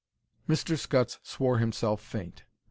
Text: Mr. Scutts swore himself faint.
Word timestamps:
Mr. 0.49 0.79
Scutts 0.79 1.19
swore 1.21 1.59
himself 1.59 2.01
faint. 2.01 2.43